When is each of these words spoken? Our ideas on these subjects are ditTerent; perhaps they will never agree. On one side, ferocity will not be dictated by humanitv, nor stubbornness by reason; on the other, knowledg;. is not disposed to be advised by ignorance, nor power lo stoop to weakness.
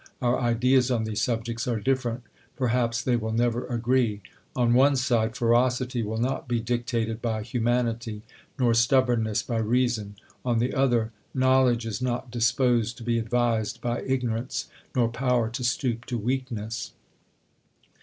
Our 0.19 0.39
ideas 0.39 0.89
on 0.89 1.03
these 1.03 1.21
subjects 1.21 1.67
are 1.67 1.79
ditTerent; 1.79 2.21
perhaps 2.55 3.03
they 3.03 3.15
will 3.15 3.33
never 3.33 3.67
agree. 3.67 4.23
On 4.55 4.73
one 4.73 4.95
side, 4.95 5.35
ferocity 5.37 6.01
will 6.01 6.17
not 6.17 6.47
be 6.47 6.59
dictated 6.59 7.21
by 7.21 7.43
humanitv, 7.43 8.23
nor 8.57 8.73
stubbornness 8.73 9.43
by 9.43 9.59
reason; 9.59 10.15
on 10.43 10.57
the 10.57 10.73
other, 10.73 11.11
knowledg;. 11.35 11.85
is 11.85 12.01
not 12.01 12.31
disposed 12.31 12.97
to 12.97 13.03
be 13.03 13.19
advised 13.19 13.79
by 13.79 14.01
ignorance, 14.01 14.65
nor 14.95 15.07
power 15.07 15.45
lo 15.55 15.61
stoop 15.61 16.05
to 16.05 16.17
weakness. 16.17 16.93